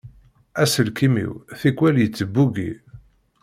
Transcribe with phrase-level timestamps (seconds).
[0.61, 2.71] Aselkim-iw tikwal ittbugi.